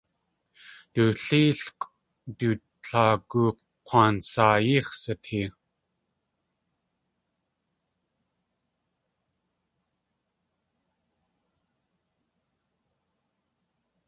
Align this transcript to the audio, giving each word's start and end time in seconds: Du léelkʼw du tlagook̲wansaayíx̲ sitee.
Du 0.95 1.03
léelkʼw 1.23 1.85
du 2.37 2.49
tlagook̲wansaayíx̲ 2.83 4.95
sitee. 5.01 5.47